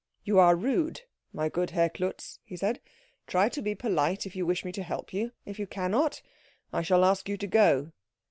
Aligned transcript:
"You 0.23 0.39
are 0.39 0.55
rude, 0.55 1.01
my 1.31 1.47
good 1.47 1.69
Herr 1.69 1.87
Klutz," 1.87 2.39
he 2.43 2.55
said. 2.57 2.81
"Try 3.27 3.49
to 3.49 3.61
be 3.61 3.75
polite 3.75 4.25
if 4.25 4.35
you 4.35 4.47
wish 4.47 4.65
me 4.65 4.71
to 4.71 4.81
help 4.81 5.13
you. 5.13 5.31
If 5.45 5.59
you 5.59 5.67
cannot, 5.67 6.23
I 6.73 6.81
shall 6.81 7.05
ask 7.05 7.29
you 7.29 7.37
to 7.37 7.45
go." 7.45 7.91